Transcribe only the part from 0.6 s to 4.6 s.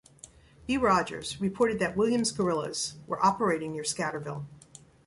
B. Rogers, reported that "Williams Guerillas" were operating near Scatterville.